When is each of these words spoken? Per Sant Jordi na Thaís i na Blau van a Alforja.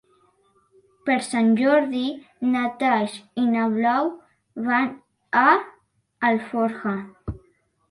Per 1.09 1.17
Sant 1.27 1.51
Jordi 1.59 2.05
na 2.55 2.63
Thaís 2.79 3.19
i 3.43 3.45
na 3.51 3.67
Blau 3.77 4.11
van 4.71 4.91
a 5.45 5.47
Alforja. 6.33 6.99